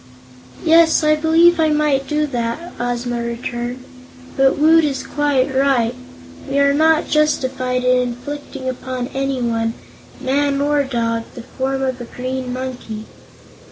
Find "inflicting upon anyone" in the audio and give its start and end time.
8.01-9.75